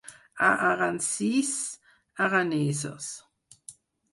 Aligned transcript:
A 0.47 0.51
Aransís, 0.69 1.51
aranesos. 2.27 3.05